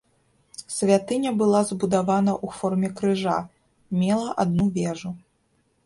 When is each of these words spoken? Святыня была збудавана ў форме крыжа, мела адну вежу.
Святыня 0.75 1.31
была 1.41 1.61
збудавана 1.69 2.33
ў 2.45 2.63
форме 2.63 2.89
крыжа, 3.03 3.39
мела 4.05 4.29
адну 4.47 4.65
вежу. 4.81 5.09